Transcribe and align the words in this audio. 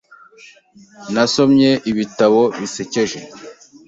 Nasomye 1.13 1.69
ibitabo 1.91 2.41
bisekeje. 2.59 3.19